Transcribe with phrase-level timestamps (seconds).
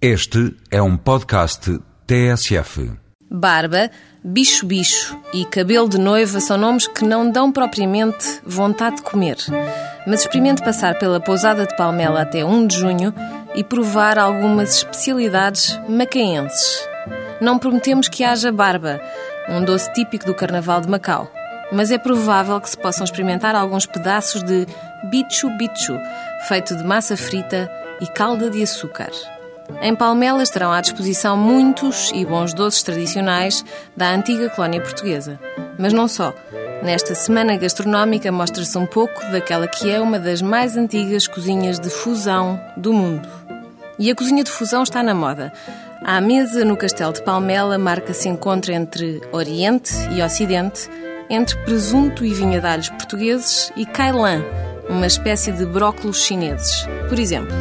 [0.00, 2.92] Este é um podcast TSF.
[3.30, 3.90] Barba,
[4.22, 9.38] bicho-bicho e cabelo de noiva são nomes que não dão propriamente vontade de comer.
[10.06, 13.14] Mas experimente passar pela pousada de Palmela até 1 de junho
[13.54, 16.86] e provar algumas especialidades macaenses.
[17.40, 19.00] Não prometemos que haja barba,
[19.48, 21.32] um doce típico do Carnaval de Macau,
[21.72, 24.66] mas é provável que se possam experimentar alguns pedaços de
[25.08, 25.98] bicho-bicho,
[26.48, 29.10] feito de massa frita e calda de açúcar.
[29.80, 33.64] Em Palmela estarão à disposição muitos e bons doces tradicionais
[33.96, 35.38] da antiga colónia portuguesa.
[35.78, 36.32] Mas não só.
[36.82, 41.90] Nesta semana gastronómica mostra-se um pouco daquela que é uma das mais antigas cozinhas de
[41.90, 43.28] fusão do mundo.
[43.98, 45.52] E a cozinha de fusão está na moda.
[46.04, 50.88] À mesa no Castelo de Palmela marca-se encontro entre Oriente e Ocidente,
[51.28, 54.44] entre presunto e vinhadalhos portugueses e kailan,
[54.88, 56.86] uma espécie de brócolos chineses.
[57.08, 57.56] Por exemplo,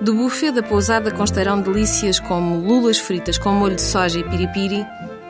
[0.00, 4.86] do buffet da pousada constarão delícias como lulas fritas com molho de soja e piripiri,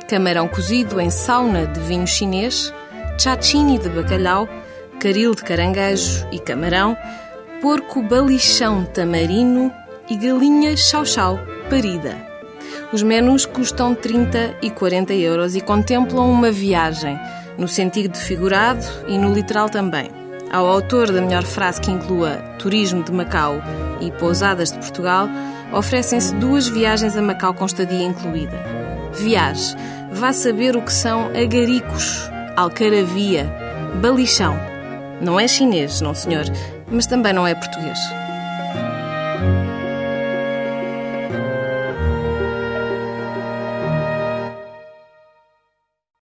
[0.09, 2.73] camarão cozido em sauna de vinho chinês,
[3.19, 4.49] chachini de bacalhau,
[5.01, 6.97] caril de caranguejo e camarão,
[7.63, 9.73] porco balichão tamarino
[10.09, 11.39] e galinha chau-chau
[11.71, 12.17] parida.
[12.93, 17.19] Os menus custam 30 e 40 euros e contemplam uma viagem,
[17.57, 20.28] no sentido figurado e no literal também.
[20.51, 23.63] Ao autor da melhor frase que inclua Turismo de Macau
[24.01, 25.29] e Pousadas de Portugal,
[25.73, 28.57] oferecem-se duas viagens a Macau com estadia incluída.
[29.13, 29.77] Viaje,
[30.11, 33.53] vá saber o que são agaricos, alcaravia,
[34.01, 34.59] balichão.
[35.21, 36.45] Não é chinês, não senhor,
[36.91, 37.99] mas também não é português.